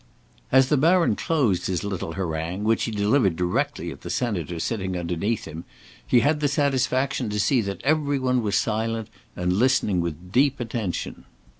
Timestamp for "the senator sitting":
4.01-4.97